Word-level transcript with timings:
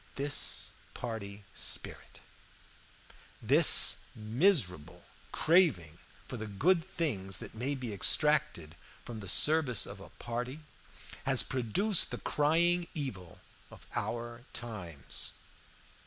"This 0.15 0.71
party 0.95 1.43
spirit, 1.53 2.21
this 3.39 3.97
miserable 4.15 5.03
craving 5.31 5.99
for 6.27 6.37
the 6.37 6.47
good 6.47 6.83
things 6.83 7.37
that 7.37 7.53
may 7.53 7.75
be 7.75 7.93
extracted 7.93 8.73
from 9.05 9.19
the 9.19 9.29
service 9.29 9.85
of 9.85 9.99
a 9.99 10.09
party, 10.09 10.61
has 11.27 11.43
produced 11.43 12.09
the 12.09 12.17
crying 12.17 12.87
evil 12.95 13.41
of 13.69 13.85
our 13.93 14.43
times. 14.53 15.33